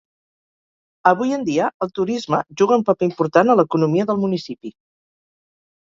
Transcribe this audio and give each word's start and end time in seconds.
Avui 1.11 1.35
en 1.37 1.43
dia 1.51 1.67
el 1.87 1.93
turisme 2.01 2.41
juga 2.63 2.81
un 2.81 2.87
paper 2.91 3.09
important 3.13 3.55
a 3.57 3.61
l'economia 3.61 4.11
del 4.13 4.23
municipi. 4.27 4.77